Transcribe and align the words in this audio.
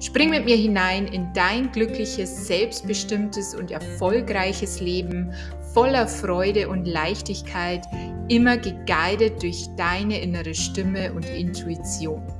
Spring 0.00 0.30
mit 0.30 0.46
mir 0.46 0.56
hinein 0.56 1.06
in 1.06 1.30
dein 1.34 1.70
glückliches, 1.72 2.46
selbstbestimmtes 2.46 3.54
und 3.54 3.70
erfolgreiches 3.70 4.80
Leben 4.80 5.34
voller 5.74 6.08
Freude 6.08 6.68
und 6.70 6.86
Leichtigkeit, 6.86 7.84
immer 8.28 8.56
geguidet 8.56 9.42
durch 9.42 9.68
deine 9.76 10.20
innere 10.20 10.54
Stimme 10.54 11.12
und 11.12 11.26
Intuition. 11.26 12.39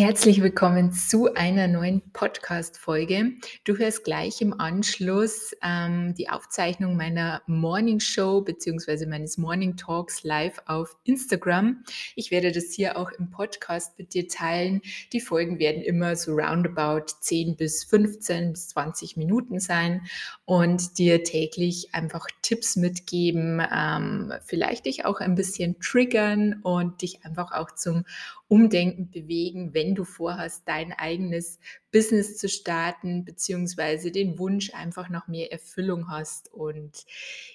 Herzlich 0.00 0.42
willkommen 0.42 0.92
zu 0.92 1.34
einer 1.34 1.68
neuen 1.68 2.00
Podcast-Folge. 2.14 3.32
Du 3.64 3.76
hörst 3.76 4.02
gleich 4.02 4.40
im 4.40 4.58
Anschluss 4.58 5.54
ähm, 5.62 6.14
die 6.14 6.30
Aufzeichnung 6.30 6.96
meiner 6.96 7.42
Morning 7.46 8.00
Show 8.00 8.40
bzw. 8.40 9.04
meines 9.04 9.36
Morning 9.36 9.76
Talks 9.76 10.24
live 10.24 10.62
auf 10.64 10.96
Instagram. 11.04 11.84
Ich 12.16 12.30
werde 12.30 12.50
das 12.50 12.72
hier 12.72 12.96
auch 12.96 13.10
im 13.10 13.30
Podcast 13.30 13.98
mit 13.98 14.14
dir 14.14 14.26
teilen. 14.26 14.80
Die 15.12 15.20
Folgen 15.20 15.58
werden 15.58 15.82
immer 15.82 16.16
so 16.16 16.32
roundabout 16.32 17.12
10 17.20 17.56
bis 17.56 17.84
15 17.84 18.52
bis 18.52 18.68
20 18.68 19.18
Minuten 19.18 19.60
sein 19.60 20.06
und 20.46 20.96
dir 20.96 21.24
täglich 21.24 21.94
einfach 21.94 22.26
Tipps 22.40 22.76
mitgeben, 22.76 23.60
ähm, 23.70 24.32
vielleicht 24.46 24.86
dich 24.86 25.04
auch 25.04 25.20
ein 25.20 25.34
bisschen 25.34 25.78
triggern 25.78 26.60
und 26.62 27.02
dich 27.02 27.22
einfach 27.26 27.52
auch 27.52 27.72
zum 27.72 28.06
Umdenken 28.50 29.12
bewegen, 29.12 29.74
wenn 29.74 29.94
du 29.94 30.02
vorhast, 30.02 30.64
dein 30.66 30.92
eigenes 30.92 31.60
Business 31.92 32.36
zu 32.36 32.48
starten, 32.48 33.24
beziehungsweise 33.24 34.10
den 34.10 34.40
Wunsch 34.40 34.74
einfach 34.74 35.08
nach 35.08 35.28
mehr 35.28 35.52
Erfüllung 35.52 36.10
hast. 36.10 36.52
Und 36.52 37.06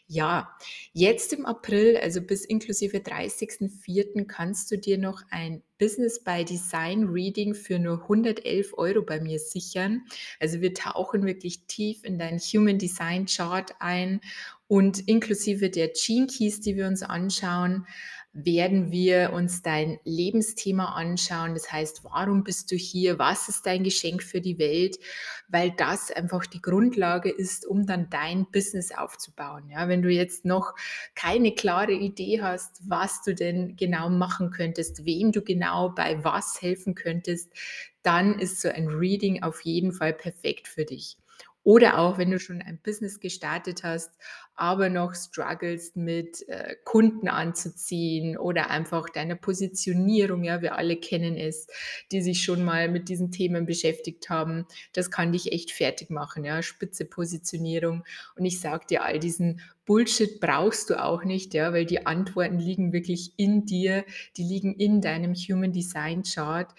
ja, 0.07 0.55
jetzt 0.93 1.33
im 1.33 1.45
April, 1.45 1.97
also 1.97 2.21
bis 2.21 2.45
inklusive 2.45 2.99
30.04., 2.99 4.25
kannst 4.25 4.71
du 4.71 4.77
dir 4.77 4.97
noch 4.97 5.21
ein 5.31 5.61
Business 5.77 6.23
by 6.23 6.45
Design 6.45 7.09
Reading 7.09 7.55
für 7.55 7.77
nur 7.77 8.03
111 8.03 8.77
Euro 8.77 9.02
bei 9.02 9.19
mir 9.19 9.39
sichern. 9.39 10.05
Also 10.39 10.61
wir 10.61 10.73
tauchen 10.73 11.25
wirklich 11.25 11.65
tief 11.67 12.05
in 12.05 12.17
dein 12.17 12.39
Human 12.39 12.77
Design 12.77 13.25
Chart 13.25 13.73
ein 13.80 14.21
und 14.67 15.09
inklusive 15.09 15.69
der 15.69 15.89
Gene 15.89 16.27
Keys, 16.27 16.61
die 16.61 16.77
wir 16.77 16.87
uns 16.87 17.03
anschauen, 17.03 17.85
werden 18.38 18.91
wir 18.91 19.31
uns 19.31 19.61
dein 19.61 19.97
Lebensthema 20.03 20.94
anschauen. 20.95 21.53
Das 21.53 21.72
heißt, 21.72 22.03
warum 22.03 22.44
bist 22.44 22.69
du 22.69 22.75
hier? 22.75 23.17
Was 23.17 23.47
ist 23.47 23.66
dein 23.66 23.86
Geschenk 23.86 24.22
für 24.23 24.42
die 24.42 24.59
Welt? 24.59 24.97
Weil 25.47 25.72
das 25.72 26.11
einfach 26.11 26.45
die 26.45 26.61
Grundlage 26.61 27.30
ist, 27.31 27.66
um 27.66 27.86
dann 27.86 28.09
dein 28.09 28.45
Business 28.52 28.92
aufzubauen. 28.92 29.69
Ja, 29.69 29.88
wenn 29.88 30.02
du 30.02 30.09
jetzt 30.09 30.44
noch 30.44 30.73
keine 31.16 31.53
klare 31.53 31.94
Idee 31.94 32.42
hast, 32.42 32.81
was 32.89 33.22
du 33.22 33.33
denn 33.33 33.77
genau 33.77 34.09
machen 34.09 34.52
könntest, 34.52 35.05
wem 35.05 35.31
du 35.31 35.42
genau 35.42 35.89
bei 35.89 36.22
was 36.25 36.61
helfen 36.61 36.94
könntest, 36.94 37.53
dann 38.03 38.38
ist 38.38 38.59
so 38.59 38.67
ein 38.67 38.89
Reading 38.89 39.43
auf 39.43 39.61
jeden 39.61 39.93
Fall 39.93 40.11
perfekt 40.11 40.67
für 40.67 40.83
dich. 40.83 41.17
Oder 41.65 41.98
auch, 41.98 42.20
wenn 42.20 42.30
du 42.30 42.39
schon 42.39 42.61
ein 42.61 42.77
Business 42.83 43.20
gestartet 43.20 43.83
hast, 43.83 44.11
aber 44.55 44.89
noch 44.89 45.15
struggles 45.15 45.95
mit 45.95 46.48
äh, 46.48 46.76
Kunden 46.86 47.27
anzuziehen 47.27 48.37
oder 48.37 48.70
einfach 48.70 49.09
deine 49.09 49.36
Positionierung, 49.36 50.43
ja, 50.43 50.61
wir 50.61 50.76
alle 50.76 50.95
kennen 50.95 51.36
es, 51.36 51.65
die 52.11 52.21
sich 52.21 52.43
schon 52.43 52.64
mal 52.64 52.87
mit 52.87 53.09
diesen 53.09 53.31
Themen 53.31 53.65
beschäftigt 53.65 54.30
haben. 54.30 54.67
Das 54.93 55.09
kann 55.09 55.31
dich 55.31 55.52
echt 55.53 55.71
fertig 55.71 56.11
machen, 56.11 56.45
ja, 56.45 56.61
spitze 56.61 57.03
Positionierung. 57.03 58.03
Und 58.36 58.45
ich 58.45 58.59
sage 58.59 58.86
dir, 58.87 59.03
all 59.03 59.17
diesen 59.17 59.59
Bullshit 59.86 60.39
brauchst 60.39 60.92
du 60.92 61.03
auch 61.03 61.23
nicht, 61.23 61.55
ja, 61.55 61.73
weil 61.73 61.86
die 61.86 62.05
Antworten 62.05 62.59
liegen 62.59 62.93
wirklich 62.93 63.33
in 63.37 63.65
dir, 63.65 64.05
die 64.37 64.43
liegen 64.43 64.76
in 64.76 65.02
deinem 65.02 65.33
Human 65.33 65.71
Design 65.71 66.21
Chart. 66.21 66.71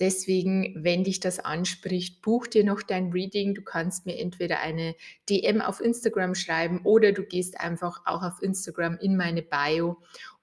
Deswegen, 0.00 0.74
wenn 0.82 1.04
dich 1.04 1.20
das 1.20 1.38
anspricht, 1.38 2.22
buch 2.22 2.46
dir 2.46 2.64
noch 2.64 2.82
dein 2.82 3.10
Reading. 3.10 3.54
Du 3.54 3.62
kannst 3.62 4.06
mir 4.06 4.18
entweder 4.18 4.60
eine 4.60 4.96
DM 5.28 5.60
auf 5.60 5.80
Instagram 5.80 6.34
schreiben 6.34 6.80
oder 6.84 7.12
du 7.12 7.22
gehst 7.22 7.60
einfach 7.60 8.00
auch 8.06 8.22
auf 8.22 8.42
Instagram 8.42 8.96
in 8.98 9.16
meine 9.16 9.42
Bio 9.42 9.98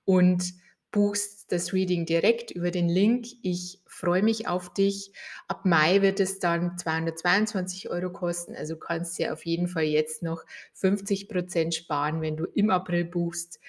und 0.06 0.53
buchst 0.91 1.51
das 1.51 1.73
Reading 1.73 2.06
direkt 2.06 2.51
über 2.51 2.72
den 2.72 2.88
Link. 2.88 3.28
Ich 3.41 3.81
freue 3.88 4.23
mich 4.23 4.47
auf 4.47 4.73
dich. 4.73 5.12
Ab 5.47 5.66
Mai 5.66 6.01
wird 6.01 6.19
es 6.19 6.40
dann 6.40 6.78
222 6.78 7.90
Euro 7.90 8.12
kosten. 8.12 8.56
Also 8.56 8.78
kannst 8.78 9.19
du 9.19 9.31
auf 9.31 9.46
jeden 9.46 9.67
Fall 9.67 9.84
jetzt 9.84 10.23
noch 10.23 10.44
50 10.73 11.29
Prozent 11.29 11.75
sparen, 11.75 12.22
wenn 12.22 12.38
du 12.38 12.46
im 12.46 12.69
April 12.69 13.06
buchst. 13.06 13.59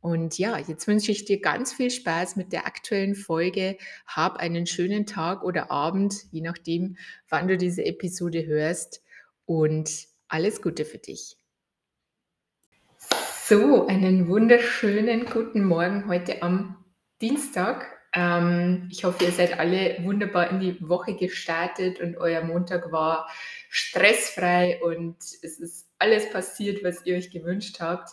Und 0.00 0.38
ja, 0.38 0.58
jetzt 0.58 0.86
wünsche 0.86 1.12
ich 1.12 1.24
dir 1.24 1.40
ganz 1.40 1.72
viel 1.72 1.90
Spaß 1.90 2.36
mit 2.36 2.52
der 2.52 2.66
aktuellen 2.66 3.14
Folge. 3.14 3.76
Hab 4.06 4.36
einen 4.36 4.66
schönen 4.66 5.06
Tag 5.06 5.42
oder 5.42 5.70
Abend, 5.70 6.14
je 6.30 6.40
nachdem, 6.40 6.96
wann 7.28 7.48
du 7.48 7.56
diese 7.56 7.84
Episode 7.84 8.46
hörst. 8.46 9.02
Und 9.44 9.90
alles 10.28 10.62
Gute 10.62 10.84
für 10.84 10.98
dich. 10.98 11.36
So, 13.48 13.86
einen 13.86 14.28
wunderschönen 14.28 15.24
guten 15.24 15.64
Morgen 15.64 16.06
heute 16.06 16.42
am 16.42 16.84
Dienstag. 17.22 17.86
Ähm, 18.14 18.88
ich 18.90 19.04
hoffe, 19.04 19.24
ihr 19.24 19.32
seid 19.32 19.58
alle 19.58 19.98
wunderbar 20.02 20.50
in 20.50 20.60
die 20.60 20.76
Woche 20.86 21.14
gestartet 21.14 22.00
und 22.00 22.16
euer 22.18 22.42
Montag 22.42 22.92
war 22.92 23.28
stressfrei 23.70 24.80
und 24.82 25.16
es 25.42 25.58
ist 25.58 25.88
alles 25.98 26.30
passiert, 26.30 26.84
was 26.84 27.04
ihr 27.06 27.16
euch 27.16 27.30
gewünscht 27.30 27.80
habt. 27.80 28.10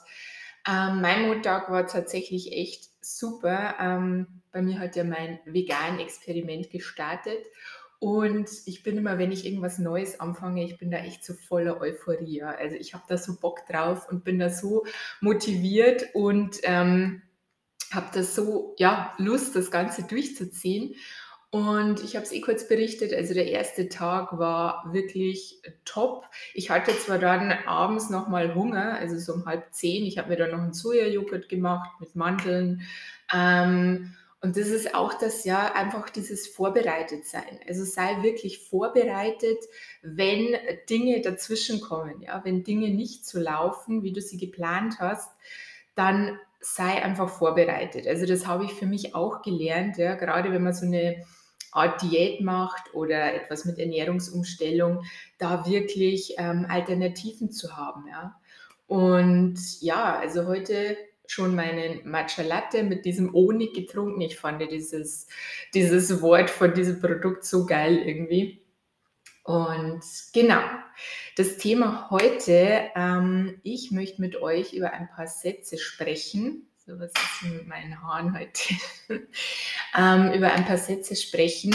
Ähm, 0.68 1.02
mein 1.02 1.28
Montag 1.28 1.70
war 1.70 1.86
tatsächlich 1.88 2.52
echt 2.52 2.90
super. 3.02 3.76
Ähm, 3.80 4.42
bei 4.52 4.62
mir 4.62 4.80
hat 4.80 4.96
ja 4.96 5.04
mein 5.04 5.40
vegan 5.46 6.00
Experiment 6.00 6.70
gestartet 6.70 7.46
und 8.00 8.50
ich 8.66 8.84
bin 8.84 8.98
immer, 8.98 9.18
wenn 9.18 9.32
ich 9.32 9.46
irgendwas 9.46 9.80
Neues 9.80 10.20
anfange, 10.20 10.64
ich 10.64 10.78
bin 10.78 10.92
da 10.92 10.98
echt 10.98 11.24
so 11.26 11.34
voller 11.34 11.80
Euphorie. 11.80 12.44
Also 12.44 12.76
ich 12.76 12.94
habe 12.94 13.04
da 13.08 13.18
so 13.18 13.40
Bock 13.40 13.66
drauf 13.68 14.08
und 14.10 14.24
bin 14.24 14.38
da 14.38 14.50
so 14.50 14.86
motiviert 15.22 16.08
und 16.14 16.60
ähm, 16.64 17.22
habe 17.92 18.08
da 18.14 18.24
so 18.24 18.76
ja 18.78 19.14
Lust, 19.18 19.56
das 19.56 19.72
Ganze 19.72 20.04
durchzuziehen. 20.04 20.96
Und 21.56 22.04
ich 22.04 22.18
habe 22.18 22.26
es 22.26 22.34
eh 22.34 22.42
kurz 22.42 22.68
berichtet, 22.68 23.14
also 23.14 23.34
der 23.34 23.48
erste 23.48 23.88
Tag 23.88 24.38
war 24.38 24.90
wirklich 24.92 25.62
top. 25.86 26.26
Ich 26.54 26.70
hatte 26.70 26.92
zwar 27.00 27.18
dann 27.18 27.50
abends 27.66 28.10
nochmal 28.10 28.54
Hunger, 28.56 28.96
also 28.96 29.18
so 29.18 29.36
um 29.36 29.46
halb 29.46 29.74
zehn. 29.74 30.04
Ich 30.04 30.18
habe 30.18 30.28
mir 30.28 30.36
dann 30.36 30.52
noch 30.52 30.60
einen 30.60 30.74
Sojajoghurt 30.74 31.48
gemacht 31.48 31.92
mit 32.02 32.14
Mandeln. 32.14 32.82
Ähm, 33.34 34.16
und 34.42 34.58
das 34.58 34.68
ist 34.68 34.96
auch 34.96 35.14
das 35.14 35.46
ja 35.46 35.74
einfach 35.74 36.10
dieses 36.10 36.46
Vorbereitetsein. 36.46 37.62
Also 37.70 37.86
sei 37.86 38.22
wirklich 38.22 38.60
vorbereitet, 38.60 39.60
wenn 40.02 40.58
Dinge 40.90 41.22
dazwischen 41.22 41.80
kommen, 41.80 42.22
ja, 42.22 42.44
wenn 42.44 42.66
Dinge 42.66 42.90
nicht 42.90 43.26
so 43.26 43.40
laufen, 43.40 44.04
wie 44.04 44.12
du 44.12 44.20
sie 44.20 44.38
geplant 44.38 45.00
hast, 45.00 45.32
dann 45.96 46.38
sei 46.60 47.02
einfach 47.02 47.30
vorbereitet. 47.30 48.08
Also 48.08 48.26
das 48.26 48.46
habe 48.46 48.66
ich 48.66 48.74
für 48.74 48.88
mich 48.88 49.16
auch 49.16 49.42
gelernt, 49.42 49.96
ja, 49.96 50.16
gerade 50.16 50.52
wenn 50.52 50.64
man 50.64 50.74
so 50.74 50.86
eine 50.86 51.24
Art 51.76 52.02
Diät 52.02 52.42
macht 52.42 52.94
oder 52.94 53.34
etwas 53.34 53.66
mit 53.66 53.78
Ernährungsumstellung, 53.78 55.04
da 55.38 55.66
wirklich 55.68 56.36
ähm, 56.38 56.66
Alternativen 56.70 57.52
zu 57.52 57.76
haben. 57.76 58.06
Ja. 58.08 58.40
Und 58.88 59.58
ja, 59.82 60.18
also 60.18 60.46
heute 60.46 60.98
schon 61.28 61.56
meinen 61.56 62.08
Matcha 62.10 62.44
Latte 62.44 62.84
mit 62.84 63.06
diesem 63.06 63.34
Honig 63.34 63.74
getrunken. 63.74 64.22
Ich 64.22 64.38
fand 64.38 64.62
dieses, 64.72 65.28
dieses 65.74 66.22
Wort 66.22 66.50
von 66.50 66.74
diesem 66.74 67.00
Produkt 67.00 67.46
so 67.46 67.66
geil 67.66 67.98
irgendwie. 67.98 68.62
Und 69.44 70.02
genau, 70.34 70.62
das 71.36 71.58
Thema 71.58 72.10
heute, 72.10 72.90
ähm, 72.96 73.60
ich 73.64 73.92
möchte 73.92 74.22
mit 74.22 74.42
euch 74.42 74.74
über 74.74 74.92
ein 74.92 75.08
paar 75.10 75.28
Sätze 75.28 75.78
sprechen, 75.78 76.68
so 76.86 77.00
was 77.00 77.12
ist 77.12 77.52
mit 77.52 77.68
meinen 77.68 78.02
Haaren 78.02 78.38
heute, 78.38 78.76
ähm, 79.98 80.32
über 80.34 80.52
ein 80.52 80.66
paar 80.66 80.78
Sätze 80.78 81.16
sprechen, 81.16 81.74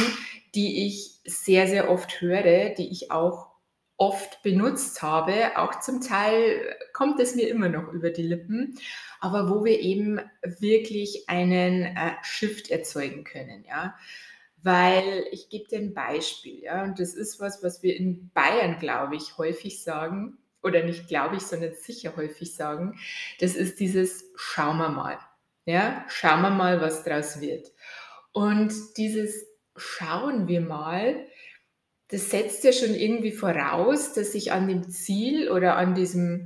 die 0.55 0.87
ich 0.87 1.21
sehr, 1.25 1.67
sehr 1.67 1.91
oft 1.91 2.21
höre, 2.21 2.71
die 2.71 2.91
ich 2.91 3.11
auch 3.11 3.51
oft 3.97 4.43
benutzt 4.43 5.03
habe. 5.03 5.57
Auch 5.57 5.81
zum 5.81 6.01
Teil 6.01 6.77
kommt 6.93 7.19
es 7.19 7.35
mir 7.35 7.49
immer 7.49 7.69
noch 7.69 7.93
über 7.93 8.11
die 8.11 8.23
Lippen, 8.23 8.79
aber 9.21 9.51
wo 9.51 9.65
wir 9.65 9.81
eben 9.81 10.21
wirklich 10.43 11.29
einen 11.29 11.83
äh, 11.83 12.13
Shift 12.23 12.71
erzeugen 12.71 13.25
können. 13.25 13.65
Ja? 13.65 13.97
weil 14.63 15.25
ich 15.31 15.49
gebe 15.49 15.69
dir 15.69 15.79
ein 15.79 15.95
Beispiel, 15.95 16.65
ja, 16.65 16.85
und 16.85 17.01
das 17.01 17.15
ist 17.15 17.41
was, 17.41 17.63
was 17.63 17.83
wir 17.83 17.97
in 17.97 18.31
Bayern, 18.35 18.79
glaube 18.79 19.17
ich, 19.17 19.39
häufig 19.39 19.83
sagen, 19.83 20.37
oder 20.63 20.83
nicht 20.83 21.09
glaube 21.09 21.37
ich, 21.37 21.43
sondern 21.43 21.75
sicher 21.75 22.17
häufig 22.17 22.55
sagen, 22.55 22.99
das 23.41 23.55
ist 23.55 23.81
dieses 23.81 24.25
Schauen 24.37 24.79
wir 24.79 24.91
mal. 24.91 25.19
Ja, 25.65 26.05
schauen 26.09 26.43
wir 26.43 26.51
mal, 26.51 26.81
was 26.81 27.05
draus 27.05 27.41
wird. 27.41 27.71
Und 28.33 28.73
dieses 28.97 29.47
Schauen 29.77 30.49
wir 30.49 30.61
mal, 30.61 31.27
das 32.09 32.31
setzt 32.31 32.65
ja 32.65 32.73
schon 32.73 32.95
irgendwie 32.95 33.33
voraus, 33.33 34.13
dass 34.13 34.35
ich 34.35 34.53
an 34.53 34.69
dem 34.69 34.91
Ziel 34.91 35.49
oder 35.51 35.77
an 35.77 35.95
diesem 35.95 36.45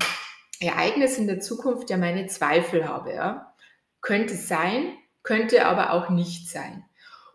Ereignis 0.60 1.18
in 1.18 1.26
der 1.26 1.40
Zukunft 1.40 1.90
ja 1.90 1.96
meine 1.96 2.26
Zweifel 2.26 2.86
habe. 2.86 3.14
Ja? 3.14 3.54
Könnte 4.02 4.34
sein, 4.34 4.92
könnte 5.22 5.66
aber 5.66 5.92
auch 5.92 6.10
nicht 6.10 6.48
sein. 6.48 6.84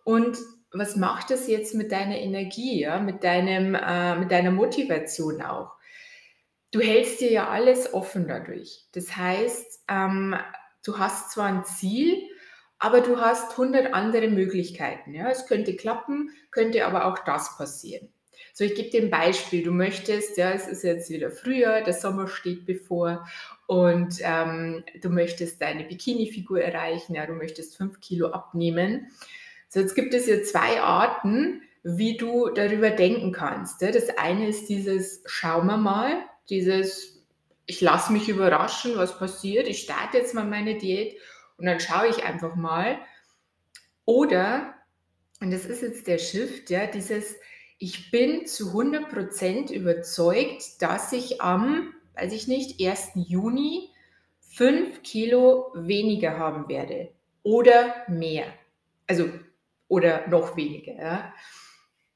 Und 0.04 0.38
was 0.72 0.96
macht 0.96 1.32
das 1.32 1.48
jetzt 1.48 1.74
mit 1.74 1.92
deiner 1.92 2.18
Energie, 2.18 2.82
ja? 2.82 3.00
mit, 3.00 3.24
deinem, 3.24 3.74
äh, 3.74 4.16
mit 4.16 4.32
deiner 4.32 4.52
Motivation 4.52 5.42
auch? 5.42 5.79
Du 6.72 6.80
hältst 6.82 7.20
dir 7.20 7.32
ja 7.32 7.50
alles 7.50 7.94
offen 7.94 8.28
dadurch. 8.28 8.86
Das 8.94 9.16
heißt, 9.16 9.86
ähm, 9.88 10.36
du 10.86 11.00
hast 11.00 11.32
zwar 11.32 11.48
ein 11.48 11.66
Ziel, 11.66 12.16
aber 12.78 13.02
du 13.02 13.20
hast 13.20 13.52
100 13.52 13.94
andere 13.94 14.30
Möglichkeiten. 14.30 15.14
Ja? 15.14 15.30
Es 15.30 15.48
könnte 15.48 15.76
klappen, 15.76 16.32
könnte 16.52 16.86
aber 16.86 17.06
auch 17.06 17.20
das 17.20 17.58
passieren. 17.58 18.10
So, 18.54 18.64
ich 18.64 18.76
gebe 18.76 18.90
dir 18.90 19.02
ein 19.02 19.10
Beispiel. 19.10 19.64
Du 19.64 19.72
möchtest, 19.72 20.38
ja, 20.38 20.52
es 20.52 20.68
ist 20.68 20.84
jetzt 20.84 21.10
wieder 21.10 21.32
Frühjahr, 21.32 21.82
der 21.82 21.94
Sommer 21.94 22.28
steht 22.28 22.66
bevor 22.66 23.28
und 23.68 24.16
ähm, 24.22 24.84
du 25.02 25.10
möchtest 25.10 25.62
deine 25.62 25.84
Bikini-Figur 25.84 26.62
erreichen, 26.62 27.16
ja, 27.16 27.26
du 27.26 27.34
möchtest 27.34 27.78
fünf 27.78 28.00
Kilo 28.00 28.32
abnehmen. 28.32 29.08
So, 29.70 29.80
jetzt 29.80 29.96
gibt 29.96 30.14
es 30.14 30.26
hier 30.26 30.44
zwei 30.44 30.82
Arten, 30.82 31.62
wie 31.84 32.18
du 32.18 32.50
darüber 32.50 32.90
denken 32.90 33.32
kannst. 33.32 33.82
Ja. 33.82 33.92
Das 33.92 34.18
eine 34.18 34.48
ist 34.48 34.68
dieses, 34.68 35.24
schauen 35.26 35.68
wir 35.68 35.78
mal, 35.78 36.18
dieses, 36.50 37.24
ich 37.66 37.82
lasse 37.82 38.12
mich 38.12 38.30
überraschen, 38.30 38.96
was 38.96 39.18
passiert, 39.18 39.68
ich 39.68 39.82
starte 39.82 40.18
jetzt 40.18 40.34
mal 40.34 40.46
meine 40.46 40.78
Diät 40.78 41.18
und 41.58 41.66
dann 41.66 41.80
schaue 41.80 42.08
ich 42.08 42.24
einfach 42.24 42.56
mal. 42.56 43.00
Oder, 44.06 44.74
und 45.42 45.52
das 45.52 45.66
ist 45.66 45.82
jetzt 45.82 46.08
der 46.08 46.18
Shift, 46.18 46.70
ja, 46.70 46.88
dieses, 46.88 47.36
ich 47.78 48.12
bin 48.12 48.46
zu 48.46 48.72
100% 48.72 49.72
überzeugt, 49.72 50.82
dass 50.82 51.14
ich 51.14 51.42
am, 51.42 51.94
weiß 52.16 52.34
ich 52.34 52.48
nicht, 52.48 52.86
1. 52.86 53.12
Juni 53.16 53.90
5 54.42 55.04
Kilo 55.04 55.72
weniger 55.76 56.38
haben 56.38 56.68
werde 56.68 57.14
oder 57.44 58.04
mehr. 58.08 58.46
Also, 59.08 59.30
oder 59.88 60.28
noch 60.28 60.58
weniger. 60.58 60.94
Ja? 60.94 61.34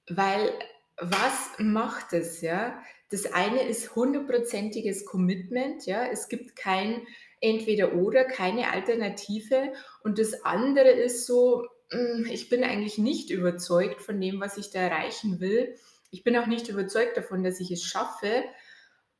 Weil 0.09 0.51
was 0.97 1.51
macht 1.57 2.13
es, 2.13 2.41
ja? 2.41 2.81
Das 3.13 3.31
eine 3.31 3.61
ist 3.61 3.95
hundertprozentiges 3.95 5.05
Commitment, 5.05 5.85
ja. 5.85 6.03
Es 6.07 6.29
gibt 6.29 6.55
kein 6.55 7.05
entweder 7.41 7.93
oder, 7.93 8.23
keine 8.23 8.71
Alternative. 8.71 9.71
Und 10.03 10.17
das 10.17 10.43
andere 10.43 10.89
ist 10.89 11.27
so, 11.27 11.67
hm, 11.91 12.27
ich 12.31 12.49
bin 12.49 12.63
eigentlich 12.63 12.97
nicht 12.97 13.29
überzeugt 13.29 14.01
von 14.01 14.19
dem, 14.19 14.41
was 14.41 14.57
ich 14.57 14.71
da 14.71 14.79
erreichen 14.79 15.39
will. 15.39 15.75
Ich 16.09 16.23
bin 16.23 16.35
auch 16.35 16.47
nicht 16.47 16.69
überzeugt 16.69 17.15
davon, 17.15 17.43
dass 17.43 17.59
ich 17.59 17.69
es 17.69 17.83
schaffe. 17.83 18.45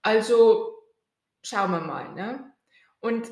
Also 0.02 0.74
schauen 1.44 1.70
wir 1.70 1.82
mal. 1.82 2.16
Ne? 2.16 2.52
Und 3.00 3.30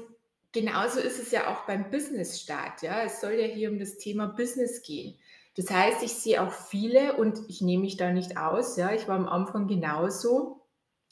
genauso 0.52 1.00
ist 1.00 1.18
es 1.18 1.31
ja 1.31 1.52
auch 1.52 1.66
beim 1.66 1.90
Business-Start. 1.90 2.84
Ja? 2.84 3.02
Es 3.02 3.19
soll 3.19 3.34
ja 3.34 3.48
hier 3.48 3.72
um 3.72 3.80
das 3.80 3.98
Thema 3.98 4.28
Business 4.28 4.84
gehen. 4.84 5.18
Das 5.56 5.69
heißt, 5.69 6.03
ich 6.03 6.13
sehe 6.13 6.42
auch 6.42 6.51
viele 6.51 7.18
und 7.18 7.39
ich 7.50 7.62
nehme 7.62 7.83
mich 7.83 7.98
da 7.98 8.12
nicht 8.12 8.38
aus. 8.38 8.77
Ja? 8.77 8.94
Ich 8.94 9.07
war 9.07 9.15
am 9.15 9.27
Anfang 9.27 9.68
genauso, 9.68 10.62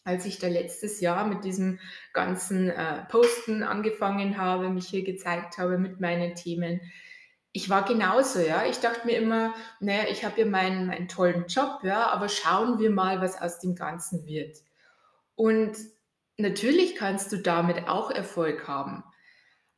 als 0.04 0.26
ich 0.26 0.40
da 0.40 0.48
letztes 0.48 1.02
Jahr 1.02 1.28
mit 1.28 1.44
diesem 1.44 1.80
ganzen 2.14 2.70
äh, 2.70 3.06
Posten 3.10 3.64
angefangen 3.64 4.38
habe, 4.38 4.70
mich 4.70 4.88
hier 4.88 5.04
gezeigt 5.04 5.58
habe 5.58 5.78
mit 5.78 6.00
meinen 6.00 6.36
Themen 6.36 6.80
ich 7.52 7.70
war 7.70 7.84
genauso, 7.84 8.40
ja. 8.40 8.66
Ich 8.66 8.80
dachte 8.80 9.08
mir 9.08 9.18
immer, 9.18 9.54
naja, 9.80 10.06
ich 10.10 10.24
habe 10.24 10.40
ja 10.40 10.46
meinen, 10.46 10.88
meinen 10.88 11.08
tollen 11.08 11.46
Job, 11.48 11.80
ja, 11.84 12.08
aber 12.08 12.30
schauen 12.30 12.80
wir 12.80 12.92
mal, 12.92 13.22
was 13.22 13.42
aus 13.42 13.60
dem 13.60 13.76
Ganzen 13.76 14.26
wird. 14.26 14.58
Und 15.36 15.76
natürlich 16.38 16.96
kannst 16.96 17.32
du 17.32 17.38
damit 17.38 17.88
auch 17.88 18.12
Erfolg 18.12 18.68
haben, 18.68 19.04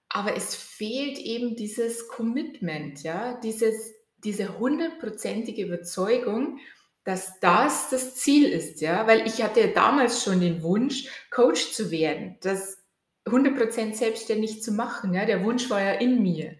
aber 0.09 0.35
es 0.35 0.55
fehlt 0.55 1.17
eben 1.17 1.55
dieses 1.55 2.07
Commitment, 2.09 3.03
ja, 3.03 3.39
dieses, 3.39 3.93
diese 4.23 4.59
hundertprozentige 4.59 5.63
Überzeugung, 5.63 6.59
dass 7.03 7.39
das 7.39 7.89
das 7.89 8.15
Ziel 8.15 8.49
ist, 8.49 8.81
ja, 8.81 9.07
weil 9.07 9.25
ich 9.25 9.41
hatte 9.41 9.61
ja 9.61 9.67
damals 9.67 10.23
schon 10.23 10.39
den 10.39 10.61
Wunsch, 10.61 11.07
Coach 11.31 11.71
zu 11.71 11.89
werden, 11.89 12.37
das 12.41 12.77
100% 13.25 13.95
selbstständig 13.95 14.61
zu 14.61 14.71
machen, 14.71 15.13
ja, 15.13 15.25
der 15.25 15.43
Wunsch 15.43 15.69
war 15.69 15.81
ja 15.81 15.93
in 15.93 16.21
mir. 16.21 16.55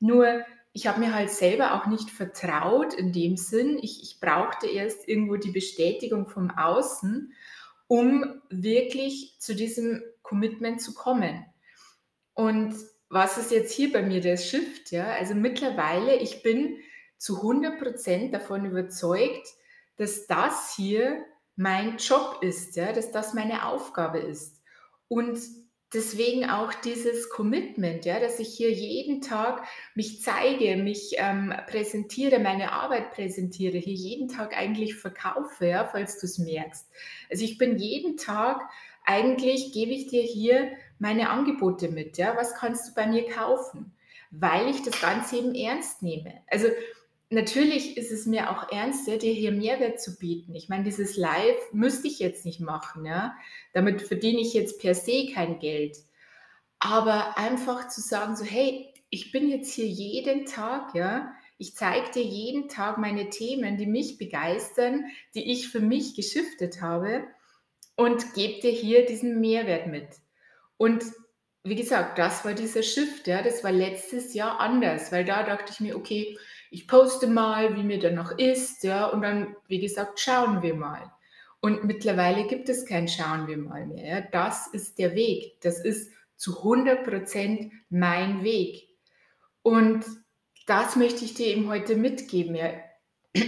Nur 0.00 0.44
ich 0.72 0.86
habe 0.86 1.00
mir 1.00 1.14
halt 1.14 1.30
selber 1.30 1.74
auch 1.74 1.86
nicht 1.86 2.10
vertraut 2.10 2.94
in 2.94 3.12
dem 3.12 3.36
Sinn. 3.36 3.78
Ich, 3.82 4.02
ich 4.02 4.20
brauchte 4.20 4.66
erst 4.66 5.08
irgendwo 5.08 5.36
die 5.36 5.50
Bestätigung 5.50 6.28
vom 6.28 6.50
Außen, 6.50 7.32
um 7.88 8.42
wirklich 8.48 9.36
zu 9.38 9.54
diesem 9.54 10.02
Commitment 10.22 10.80
zu 10.80 10.94
kommen. 10.94 11.44
Und 12.34 12.74
was 13.08 13.38
ist 13.38 13.50
jetzt 13.50 13.72
hier 13.72 13.92
bei 13.92 14.02
mir 14.02 14.20
der 14.20 14.36
Shift? 14.36 14.92
Ja? 14.92 15.10
Also 15.12 15.34
mittlerweile, 15.34 16.16
ich 16.16 16.42
bin 16.42 16.76
zu 17.18 17.42
100% 17.42 18.30
davon 18.30 18.64
überzeugt, 18.64 19.46
dass 19.96 20.26
das 20.26 20.74
hier 20.76 21.24
mein 21.56 21.96
Job 21.98 22.38
ist, 22.40 22.76
ja? 22.76 22.92
dass 22.92 23.10
das 23.10 23.34
meine 23.34 23.66
Aufgabe 23.66 24.18
ist. 24.18 24.62
Und 25.08 25.38
deswegen 25.92 26.48
auch 26.48 26.72
dieses 26.74 27.30
Commitment, 27.30 28.04
ja, 28.04 28.20
dass 28.20 28.38
ich 28.38 28.48
hier 28.48 28.70
jeden 28.70 29.22
Tag 29.22 29.66
mich 29.94 30.22
zeige, 30.22 30.76
mich 30.76 31.14
ähm, 31.16 31.52
präsentiere, 31.66 32.38
meine 32.38 32.72
Arbeit 32.72 33.12
präsentiere, 33.12 33.78
hier 33.78 33.94
jeden 33.94 34.28
Tag 34.28 34.56
eigentlich 34.56 34.94
verkaufe, 34.96 35.66
ja, 35.66 35.84
falls 35.84 36.18
du 36.20 36.26
es 36.26 36.38
merkst. 36.38 36.86
Also 37.30 37.44
ich 37.44 37.58
bin 37.58 37.78
jeden 37.78 38.16
Tag, 38.16 38.62
eigentlich 39.04 39.72
gebe 39.72 39.92
ich 39.92 40.08
dir 40.08 40.22
hier 40.22 40.70
meine 40.98 41.30
Angebote 41.30 41.88
mit, 41.88 42.18
ja, 42.18 42.36
was 42.36 42.54
kannst 42.54 42.88
du 42.88 42.94
bei 42.94 43.06
mir 43.06 43.26
kaufen, 43.30 43.94
weil 44.30 44.68
ich 44.68 44.82
das 44.82 45.00
Ganze 45.00 45.36
eben 45.36 45.54
ernst 45.54 46.02
nehme. 46.02 46.42
Also 46.48 46.68
natürlich 47.30 47.96
ist 47.96 48.10
es 48.10 48.26
mir 48.26 48.50
auch 48.50 48.70
ernst, 48.70 49.06
dir 49.06 49.32
hier 49.32 49.52
Mehrwert 49.52 50.00
zu 50.00 50.18
bieten. 50.18 50.54
Ich 50.54 50.68
meine, 50.68 50.84
dieses 50.84 51.16
Live 51.16 51.72
müsste 51.72 52.08
ich 52.08 52.18
jetzt 52.18 52.44
nicht 52.44 52.60
machen, 52.60 53.04
ja. 53.04 53.34
Damit 53.72 54.02
verdiene 54.02 54.40
ich 54.40 54.54
jetzt 54.54 54.80
per 54.80 54.94
se 54.94 55.30
kein 55.32 55.58
Geld. 55.58 55.96
Aber 56.78 57.36
einfach 57.36 57.88
zu 57.88 58.00
sagen, 58.00 58.36
so, 58.36 58.44
hey, 58.44 58.92
ich 59.10 59.32
bin 59.32 59.48
jetzt 59.48 59.72
hier 59.72 59.86
jeden 59.86 60.46
Tag, 60.46 60.94
ja, 60.94 61.32
ich 61.58 61.74
zeige 61.74 62.10
dir 62.12 62.22
jeden 62.22 62.68
Tag 62.68 62.98
meine 62.98 63.30
Themen, 63.30 63.76
die 63.76 63.86
mich 63.86 64.16
begeistern, 64.16 65.06
die 65.34 65.50
ich 65.50 65.68
für 65.68 65.80
mich 65.80 66.14
geschiftet 66.14 66.80
habe 66.80 67.24
und 67.96 68.34
gebe 68.34 68.60
dir 68.60 68.70
hier 68.70 69.06
diesen 69.06 69.40
Mehrwert 69.40 69.88
mit. 69.88 70.08
Und 70.76 71.04
wie 71.64 71.74
gesagt, 71.74 72.18
das 72.18 72.44
war 72.44 72.54
dieser 72.54 72.84
Shift, 72.84 73.26
ja, 73.26 73.42
das 73.42 73.64
war 73.64 73.72
letztes 73.72 74.34
Jahr 74.34 74.60
anders, 74.60 75.10
weil 75.10 75.24
da 75.24 75.42
dachte 75.42 75.72
ich 75.72 75.80
mir, 75.80 75.96
okay, 75.96 76.38
ich 76.70 76.86
poste 76.86 77.26
mal, 77.26 77.76
wie 77.76 77.82
mir 77.82 77.98
dann 77.98 78.14
noch 78.14 78.38
ist, 78.38 78.84
ja, 78.84 79.06
und 79.06 79.22
dann, 79.22 79.56
wie 79.66 79.80
gesagt, 79.80 80.20
schauen 80.20 80.62
wir 80.62 80.74
mal. 80.74 81.10
Und 81.60 81.84
mittlerweile 81.84 82.46
gibt 82.46 82.68
es 82.68 82.86
kein 82.86 83.08
Schauen 83.08 83.48
wir 83.48 83.56
mal 83.56 83.86
mehr. 83.86 84.06
Ja. 84.06 84.20
Das 84.20 84.68
ist 84.68 84.98
der 84.98 85.14
Weg. 85.14 85.60
Das 85.62 85.84
ist 85.84 86.12
zu 86.36 86.58
100 86.58 87.04
Prozent 87.04 87.72
mein 87.90 88.44
Weg. 88.44 88.88
Und 89.62 90.04
das 90.66 90.96
möchte 90.96 91.24
ich 91.24 91.34
dir 91.34 91.46
eben 91.48 91.68
heute 91.68 91.96
mitgeben, 91.96 92.54
ja. 92.54 92.74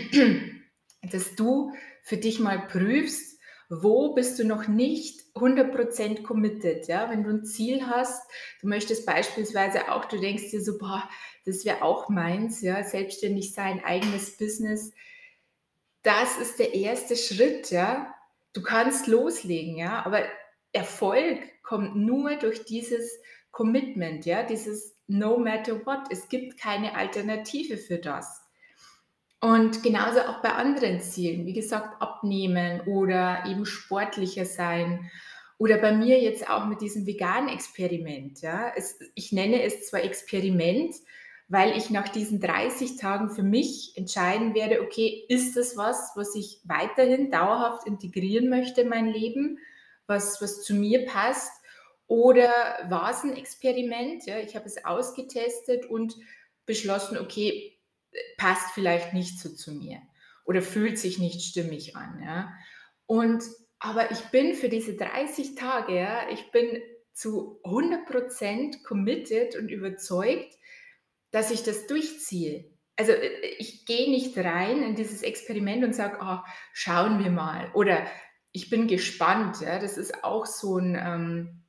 dass 1.03 1.35
du 1.37 1.73
für 2.03 2.17
dich 2.17 2.41
mal 2.41 2.67
prüfst, 2.67 3.39
wo 3.71 4.15
bist 4.15 4.39
du 4.39 4.45
noch 4.45 4.67
nicht 4.67 5.23
100% 5.37 6.23
committed, 6.25 6.89
ja? 6.89 7.09
Wenn 7.09 7.23
du 7.23 7.31
ein 7.31 7.45
Ziel 7.45 7.87
hast, 7.87 8.29
du 8.61 8.69
möchtest 8.69 9.07
beispielsweise 9.07 9.93
auch, 9.93 10.07
du 10.07 10.19
denkst 10.19 10.51
dir 10.51 10.61
so, 10.61 10.77
boah, 10.77 11.09
das 11.47 11.65
wäre 11.65 11.83
auch 11.83 12.09
meins, 12.09 12.61
ja, 12.63 12.83
selbstständig 12.83 13.55
sein, 13.55 13.83
eigenes 13.85 14.37
Business. 14.37 14.93
Das 16.03 16.37
ist 16.39 16.59
der 16.59 16.75
erste 16.75 17.15
Schritt, 17.15 17.71
ja. 17.71 18.13
Du 18.53 18.63
kannst 18.63 19.07
loslegen, 19.07 19.77
ja, 19.77 20.05
aber 20.05 20.25
Erfolg 20.73 21.39
kommt 21.63 21.95
nur 21.95 22.35
durch 22.37 22.65
dieses 22.65 23.21
Commitment, 23.53 24.27
ja, 24.27 24.43
dieses 24.43 24.97
No 25.07 25.39
matter 25.39 25.87
what. 25.87 26.07
Es 26.11 26.29
gibt 26.29 26.59
keine 26.59 26.97
Alternative 26.97 27.77
für 27.77 27.99
das. 27.99 28.40
Und 29.41 29.83
genauso 29.83 30.21
auch 30.21 30.43
bei 30.43 30.51
anderen 30.51 31.01
Zielen, 31.01 31.47
wie 31.47 31.55
gesagt, 31.55 32.01
abnehmen 32.03 32.83
oder 32.83 33.45
eben 33.47 33.65
sportlicher 33.65 34.45
sein. 34.45 35.11
Oder 35.57 35.79
bei 35.79 35.93
mir 35.93 36.21
jetzt 36.21 36.49
auch 36.49 36.67
mit 36.67 36.83
diesem 36.83 37.07
veganen 37.07 37.49
Experiment. 37.49 38.43
Ja. 38.43 38.73
Es, 38.77 38.99
ich 39.15 39.33
nenne 39.33 39.63
es 39.63 39.89
zwar 39.89 40.03
Experiment, 40.03 40.95
weil 41.49 41.77
ich 41.77 41.91
nach 41.91 42.09
diesen 42.09 42.41
30 42.41 42.97
Tagen 42.97 43.31
für 43.31 43.43
mich 43.43 43.95
entscheiden 43.97 44.55
werde, 44.55 44.83
okay, 44.83 45.25
ist 45.29 45.57
das 45.57 45.77
was, 45.77 46.13
was 46.15 46.35
ich 46.35 46.61
weiterhin 46.65 47.31
dauerhaft 47.31 47.87
integrieren 47.87 48.49
möchte 48.49 48.83
in 48.83 48.89
mein 48.89 49.07
Leben, 49.07 49.59
was, 50.07 50.41
was 50.41 50.63
zu 50.63 50.75
mir 50.75 51.07
passt? 51.07 51.53
Oder 52.07 52.51
war 52.89 53.11
es 53.11 53.25
ein 53.25 53.37
Experiment? 53.37 54.27
Ja? 54.27 54.39
Ich 54.39 54.55
habe 54.55 54.67
es 54.67 54.85
ausgetestet 54.85 55.87
und 55.87 56.17
beschlossen, 56.67 57.19
okay, 57.19 57.80
passt 58.37 58.73
vielleicht 58.73 59.13
nicht 59.13 59.39
so 59.39 59.49
zu 59.49 59.73
mir 59.73 60.01
oder 60.45 60.63
fühlt 60.63 60.99
sich 60.99 61.19
nicht 61.19 61.43
stimmig 61.43 61.97
an. 61.97 62.23
Ja? 62.23 62.53
Und 63.07 63.45
aber 63.79 64.11
ich 64.11 64.21
bin 64.27 64.55
für 64.55 64.69
diese 64.69 64.95
30 64.95 65.55
Tage, 65.55 65.97
ja, 65.97 66.29
ich 66.31 66.51
bin 66.51 66.83
zu 67.13 67.61
100% 67.65 68.83
committed 68.83 69.57
und 69.57 69.71
überzeugt, 69.71 70.55
dass 71.31 71.51
ich 71.51 71.63
das 71.63 71.87
durchziehe. 71.87 72.71
Also 72.97 73.13
äh, 73.13 73.55
ich 73.59 73.87
gehe 73.87 74.11
nicht 74.11 74.37
rein 74.37 74.83
in 74.83 74.97
dieses 74.97 75.23
Experiment 75.23 75.85
und 75.85 75.95
sage, 75.95 76.19
oh, 76.21 76.39
schauen 76.73 77.23
wir 77.25 77.31
mal. 77.31 77.71
Oder 77.75 78.07
ich 78.53 78.69
bin 78.69 78.87
gespannt. 78.87 79.61
Ja? 79.61 79.79
Das 79.79 79.97
ist 79.97 80.25
auch 80.25 80.47
so, 80.47 80.77
ein, 80.77 80.95
ähm, 80.95 81.63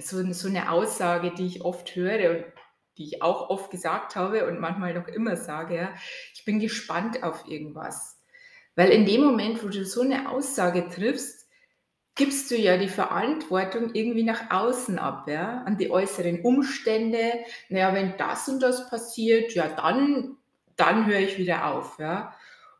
so, 0.00 0.32
so 0.32 0.48
eine 0.48 0.70
Aussage, 0.70 1.32
die 1.34 1.46
ich 1.46 1.62
oft 1.62 1.94
höre 1.94 2.30
und 2.30 2.44
die 3.02 3.16
ich 3.16 3.22
auch 3.22 3.50
oft 3.50 3.70
gesagt 3.70 4.14
habe 4.14 4.46
und 4.46 4.60
manchmal 4.60 4.94
noch 4.94 5.08
immer 5.08 5.36
sage. 5.36 5.76
Ja? 5.76 5.94
Ich 6.34 6.44
bin 6.44 6.60
gespannt 6.60 7.22
auf 7.22 7.48
irgendwas. 7.48 8.20
Weil 8.76 8.90
in 8.90 9.04
dem 9.04 9.22
Moment, 9.22 9.62
wo 9.62 9.68
du 9.68 9.84
so 9.84 10.02
eine 10.02 10.30
Aussage 10.30 10.88
triffst, 10.88 11.48
gibst 12.14 12.50
du 12.50 12.56
ja 12.56 12.76
die 12.76 12.88
Verantwortung 12.88 13.94
irgendwie 13.94 14.22
nach 14.22 14.50
außen 14.50 14.98
ab, 14.98 15.26
ja, 15.28 15.62
an 15.62 15.78
die 15.78 15.90
äußeren 15.90 16.42
Umstände. 16.42 17.32
Naja, 17.68 17.94
wenn 17.94 18.16
das 18.18 18.48
und 18.48 18.62
das 18.62 18.88
passiert, 18.88 19.54
ja, 19.54 19.68
dann, 19.68 20.36
dann 20.76 21.06
höre 21.06 21.20
ich 21.20 21.38
wieder 21.38 21.66
auf, 21.66 21.98
ja. 21.98 22.34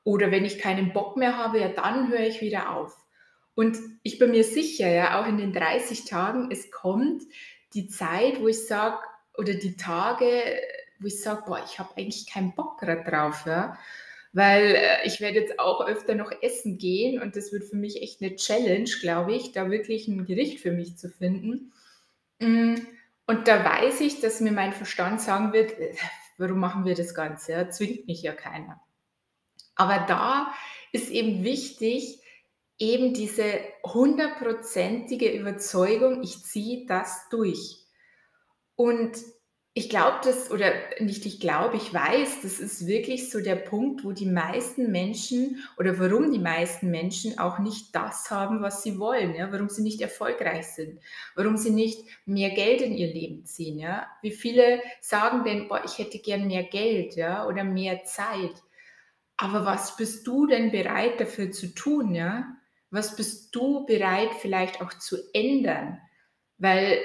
Oder 0.05 0.31
wenn 0.31 0.45
ich 0.45 0.59
keinen 0.59 0.93
Bock 0.93 1.17
mehr 1.17 1.37
habe, 1.37 1.61
ja, 1.61 1.69
dann 1.69 2.09
höre 2.09 2.26
ich 2.26 2.41
wieder 2.41 2.71
auf. 2.71 2.97
Und 3.55 3.79
ich 4.02 4.19
bin 4.19 4.31
mir 4.31 4.45
sicher, 4.45 4.88
ja, 4.88 5.21
auch 5.21 5.26
in 5.26 5.38
den 5.38 5.52
30 5.52 6.05
Tagen, 6.05 6.49
es 6.50 6.71
kommt 6.71 7.23
die 7.75 7.88
Zeit, 7.88 8.41
wo 8.41 8.49
ich 8.49 8.67
sage, 8.67 8.99
oder 9.37 9.55
die 9.55 9.77
Tage, 9.77 10.61
wo 10.99 11.07
ich 11.07 11.21
sage, 11.21 11.43
boah, 11.47 11.62
ich 11.65 11.79
habe 11.79 11.97
eigentlich 11.97 12.27
keinen 12.27 12.55
Bock 12.55 12.79
gerade 12.79 13.05
drauf, 13.05 13.45
ja 13.47 13.79
weil 14.33 14.75
äh, 14.75 15.07
ich 15.07 15.21
werde 15.21 15.41
jetzt 15.41 15.59
auch 15.59 15.87
öfter 15.87 16.15
noch 16.15 16.33
essen 16.41 16.79
gehen 16.79 17.21
und 17.21 17.37
das 17.37 17.53
wird 17.53 17.65
für 17.65 17.77
mich 17.77 18.03
echt 18.03 18.23
eine 18.23 18.37
Challenge, 18.37 18.91
glaube 19.01 19.35
ich, 19.35 19.53
da 19.53 19.71
wirklich 19.71 20.09
ein 20.09 20.25
Gericht 20.25 20.61
für 20.61 20.73
mich 20.73 20.97
zu 20.97 21.11
finden. 21.11 21.73
Mm, 22.39 22.77
und 23.27 23.49
da 23.49 23.65
weiß 23.65 24.01
ich, 24.01 24.21
dass 24.21 24.41
mir 24.41 24.53
mein 24.53 24.73
Verstand 24.73 25.21
sagen 25.21 25.53
wird, 25.53 25.79
äh, 25.79 25.95
warum 26.39 26.61
machen 26.61 26.85
wir 26.85 26.95
das 26.95 27.15
Ganze? 27.15 27.53
Ja, 27.53 27.71
zwingt 27.71 28.07
mich 28.07 28.23
ja 28.23 28.33
keiner. 28.33 28.81
Aber 29.75 30.05
da 30.09 30.53
ist 30.93 31.11
eben 31.11 31.45
wichtig, 31.45 32.19
eben 32.79 33.15
diese 33.15 33.61
hundertprozentige 33.85 35.31
Überzeugung, 35.31 36.23
ich 36.23 36.43
ziehe 36.43 36.87
das 36.87 37.29
durch. 37.31 37.82
Und 38.76 39.17
ich 39.75 39.88
glaube 39.88 40.19
das, 40.23 40.50
oder 40.50 40.71
nicht 41.00 41.25
ich 41.25 41.41
glaube, 41.41 41.79
ich 41.79 41.95
weiß, 41.95 42.43
das 42.43 42.61
ist 42.61 42.87
wirklich 42.87 43.31
so 43.31 43.41
der 43.41 43.57
Punkt, 43.57 44.05
wo 44.05 44.12
die 44.12 44.26
meisten 44.26 44.93
Menschen 44.93 45.64
oder 45.79 45.99
warum 45.99 46.31
die 46.31 46.38
meisten 46.38 46.91
Menschen 46.91 47.38
auch 47.38 47.59
nicht 47.59 47.95
das 47.95 48.31
haben, 48.31 48.61
was 48.61 48.83
sie 48.83 48.99
wollen, 48.99 49.35
ja, 49.35 49.50
warum 49.50 49.71
sie 49.71 49.83
nicht 49.83 50.02
erfolgreich 50.02 50.67
sind, 50.67 51.00
warum 51.37 51.57
sie 51.57 51.71
nicht 51.71 52.00
mehr 52.26 52.50
Geld 52.50 52.83
in 52.83 52.93
ihr 52.93 53.14
Leben 53.14 53.47
ziehen, 53.47 53.79
ja. 53.79 54.07
Wie 54.21 54.33
viele 54.33 54.83
sagen 55.00 55.43
denn, 55.45 55.69
boah, 55.69 55.83
ich 55.87 55.97
hätte 55.97 56.19
gern 56.19 56.49
mehr 56.49 56.64
Geld, 56.64 57.17
ja, 57.17 57.47
oder 57.47 57.64
mehr 57.64 58.05
Zeit. 58.05 58.62
Aber 59.38 59.64
was 59.64 59.97
bist 59.97 60.26
du 60.26 60.47
denn 60.47 60.71
bereit 60.71 61.19
dafür 61.19 61.50
zu 61.50 61.75
tun, 61.75 62.14
ja? 62.14 62.47
Was 62.91 63.17
bist 63.17 63.55
du 63.55 63.87
bereit 63.87 64.35
vielleicht 64.41 64.83
auch 64.83 64.93
zu 64.93 65.17
ändern? 65.33 65.99
Weil 66.59 66.99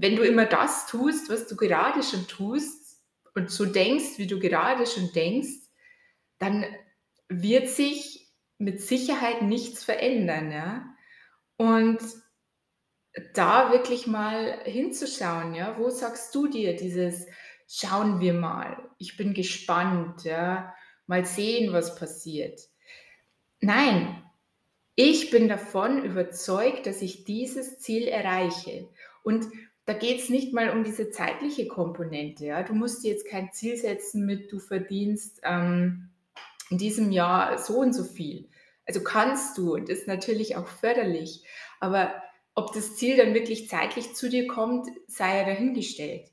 wenn 0.00 0.16
du 0.16 0.22
immer 0.22 0.46
das 0.46 0.86
tust, 0.86 1.30
was 1.30 1.46
du 1.46 1.56
gerade 1.56 2.02
schon 2.02 2.26
tust 2.26 3.00
und 3.34 3.50
so 3.50 3.66
denkst, 3.66 4.16
wie 4.18 4.26
du 4.26 4.38
gerade 4.38 4.86
schon 4.86 5.12
denkst, 5.12 5.68
dann 6.38 6.64
wird 7.28 7.68
sich 7.68 8.32
mit 8.58 8.80
Sicherheit 8.80 9.42
nichts 9.42 9.84
verändern. 9.84 10.50
Ja? 10.50 10.86
Und 11.56 11.98
da 13.34 13.72
wirklich 13.72 14.06
mal 14.06 14.60
hinzuschauen, 14.64 15.54
ja, 15.54 15.78
wo 15.78 15.90
sagst 15.90 16.34
du 16.34 16.46
dir 16.46 16.76
dieses 16.76 17.26
schauen 17.72 18.18
wir 18.18 18.34
mal, 18.34 18.90
ich 18.98 19.16
bin 19.16 19.32
gespannt, 19.32 20.24
ja, 20.24 20.74
mal 21.06 21.24
sehen, 21.24 21.72
was 21.72 21.94
passiert. 21.94 22.60
Nein, 23.60 24.24
ich 24.96 25.30
bin 25.30 25.48
davon 25.48 26.04
überzeugt, 26.04 26.86
dass 26.86 27.00
ich 27.00 27.24
dieses 27.24 27.78
Ziel 27.78 28.08
erreiche. 28.08 28.88
Und 29.22 29.46
da 29.90 29.98
geht 29.98 30.20
es 30.20 30.28
nicht 30.28 30.52
mal 30.52 30.70
um 30.70 30.84
diese 30.84 31.10
zeitliche 31.10 31.66
Komponente. 31.66 32.46
Ja? 32.46 32.62
Du 32.62 32.74
musst 32.74 33.02
dir 33.02 33.10
jetzt 33.10 33.26
kein 33.26 33.52
Ziel 33.52 33.76
setzen 33.76 34.24
mit, 34.24 34.52
du 34.52 34.60
verdienst 34.60 35.40
ähm, 35.42 36.10
in 36.70 36.78
diesem 36.78 37.10
Jahr 37.10 37.58
so 37.58 37.78
und 37.78 37.92
so 37.92 38.04
viel. 38.04 38.48
Also 38.86 39.02
kannst 39.02 39.58
du 39.58 39.74
und 39.74 39.88
ist 39.88 40.06
natürlich 40.06 40.54
auch 40.54 40.68
förderlich. 40.68 41.42
Aber 41.80 42.14
ob 42.54 42.72
das 42.72 42.94
Ziel 42.94 43.16
dann 43.16 43.34
wirklich 43.34 43.68
zeitlich 43.68 44.14
zu 44.14 44.28
dir 44.28 44.46
kommt, 44.46 44.86
sei 45.08 45.38
ja 45.38 45.44
dahingestellt. 45.44 46.30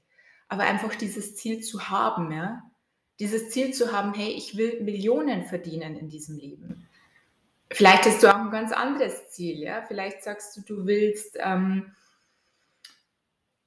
Aber 0.50 0.62
einfach 0.62 0.94
dieses 0.94 1.36
Ziel 1.36 1.62
zu 1.62 1.90
haben, 1.90 2.32
ja, 2.32 2.62
dieses 3.20 3.50
Ziel 3.50 3.74
zu 3.74 3.92
haben, 3.92 4.14
hey, 4.14 4.30
ich 4.34 4.56
will 4.56 4.84
Millionen 4.84 5.46
verdienen 5.46 5.96
in 5.96 6.10
diesem 6.10 6.38
Leben. 6.38 6.88
Vielleicht 7.72 8.06
hast 8.06 8.22
du 8.22 8.28
auch 8.28 8.40
ein 8.40 8.52
ganz 8.52 8.72
anderes 8.72 9.32
Ziel, 9.32 9.58
ja. 9.58 9.82
Vielleicht 9.82 10.22
sagst 10.22 10.56
du, 10.56 10.62
du 10.62 10.86
willst 10.86 11.40
ähm, 11.40 11.92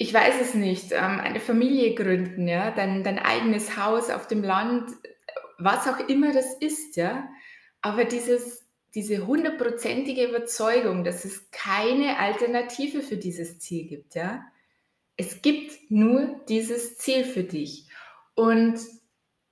ich 0.00 0.14
weiß 0.14 0.40
es 0.40 0.54
nicht, 0.54 0.92
ähm, 0.92 1.20
eine 1.20 1.40
Familie 1.40 1.94
gründen, 1.94 2.48
ja, 2.48 2.70
dein, 2.70 3.04
dein 3.04 3.18
eigenes 3.18 3.76
Haus 3.76 4.08
auf 4.08 4.26
dem 4.26 4.42
Land, 4.42 4.90
was 5.58 5.86
auch 5.86 6.08
immer 6.08 6.32
das 6.32 6.54
ist, 6.54 6.96
ja. 6.96 7.28
Aber 7.82 8.06
dieses, 8.06 8.66
diese 8.94 9.26
hundertprozentige 9.26 10.24
Überzeugung, 10.24 11.04
dass 11.04 11.26
es 11.26 11.50
keine 11.50 12.18
Alternative 12.18 13.02
für 13.02 13.18
dieses 13.18 13.58
Ziel 13.58 13.88
gibt, 13.88 14.14
ja. 14.14 14.42
Es 15.18 15.42
gibt 15.42 15.90
nur 15.90 16.40
dieses 16.48 16.96
Ziel 16.96 17.24
für 17.24 17.44
dich. 17.44 17.86
Und 18.34 18.80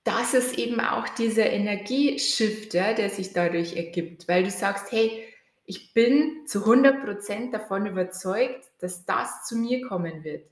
das 0.05 0.33
ist 0.33 0.57
eben 0.57 0.81
auch 0.81 1.11
dieser 1.11 1.51
Energieshift, 1.51 2.73
ja, 2.73 2.95
der 2.95 3.11
sich 3.11 3.35
dadurch 3.35 3.77
ergibt, 3.77 4.29
weil 4.29 4.45
du 4.45 4.51
sagst, 4.51 4.93
hey, 4.93 5.28
ich 5.69 5.93
bin 5.93 6.47
zu 6.47 6.65
100% 6.65 7.51
davon 7.51 7.85
überzeugt, 7.85 8.65
dass 8.79 9.05
das 9.05 9.45
zu 9.45 9.55
mir 9.55 9.87
kommen 9.87 10.25
wird. 10.25 10.51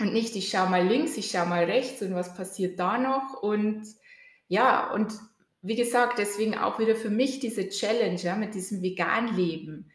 Und 0.00 0.12
nicht, 0.12 0.34
ich 0.34 0.48
schaue 0.48 0.68
mal 0.68 0.84
links, 0.84 1.16
ich 1.16 1.30
schaue 1.30 1.46
mal 1.46 1.64
rechts 1.64 2.02
und 2.02 2.12
was 2.12 2.34
passiert 2.34 2.80
da 2.80 2.98
noch. 2.98 3.40
Und 3.44 3.86
ja, 4.48 4.92
und 4.92 5.14
wie 5.62 5.76
gesagt, 5.76 6.18
deswegen 6.18 6.58
auch 6.58 6.80
wieder 6.80 6.96
für 6.96 7.10
mich 7.10 7.38
diese 7.38 7.68
Challenge 7.68 8.20
ja, 8.20 8.34
mit 8.34 8.56
diesem 8.56 8.82
vegan 8.82 9.36
Leben. 9.36 9.92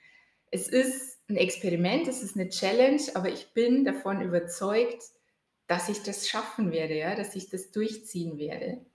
Es 0.51 0.69
ist 0.69 1.19
ein 1.27 1.36
Experiment, 1.36 2.07
es 2.07 2.24
ist 2.24 2.38
eine 2.38 2.48
Challenge, 2.48 3.01
aber 3.13 3.27
ich 3.27 3.53
bin 3.53 3.83
davon 3.83 4.21
überzeugt, 4.21 5.03
dass 5.67 5.89
ich 5.89 6.01
das 6.01 6.29
schaffen 6.29 6.71
werde, 6.71 6.98
ja, 6.98 7.13
dass 7.13 7.36
ich 7.36 7.50
das 7.50 7.71
durchziehen 7.71 8.38
werde. 8.38 8.86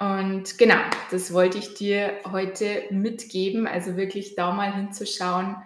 Und 0.00 0.56
genau, 0.56 0.80
das 1.10 1.34
wollte 1.34 1.58
ich 1.58 1.74
dir 1.74 2.20
heute 2.24 2.84
mitgeben, 2.90 3.66
also 3.66 3.98
wirklich 3.98 4.34
da 4.34 4.50
mal 4.50 4.74
hinzuschauen, 4.74 5.56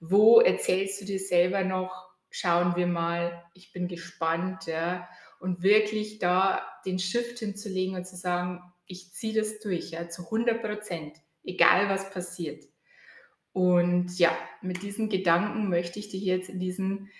wo 0.00 0.40
erzählst 0.40 1.00
du 1.00 1.04
dir 1.04 1.20
selber 1.20 1.62
noch, 1.62 2.10
schauen 2.28 2.74
wir 2.74 2.88
mal, 2.88 3.44
ich 3.54 3.72
bin 3.72 3.86
gespannt, 3.86 4.66
ja, 4.66 5.08
und 5.38 5.62
wirklich 5.62 6.18
da 6.18 6.66
den 6.84 6.98
Shift 6.98 7.38
hinzulegen 7.38 7.94
und 7.94 8.04
zu 8.04 8.16
sagen, 8.16 8.60
ich 8.86 9.12
ziehe 9.12 9.40
das 9.40 9.60
durch, 9.60 9.92
ja, 9.92 10.08
zu 10.08 10.24
100 10.24 10.60
Prozent, 10.60 11.16
egal 11.44 11.88
was 11.88 12.10
passiert. 12.10 12.64
Und 13.52 14.18
ja, 14.18 14.36
mit 14.60 14.82
diesen 14.82 15.08
Gedanken 15.08 15.68
möchte 15.68 16.00
ich 16.00 16.08
dich 16.08 16.24
jetzt 16.24 16.48
in 16.48 16.58
diesen 16.58 17.10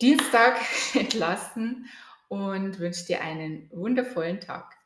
Dienstag 0.00 0.58
entlassen 0.94 1.90
und 2.28 2.78
wünsche 2.78 3.04
dir 3.04 3.20
einen 3.20 3.68
wundervollen 3.70 4.40
Tag. 4.40 4.79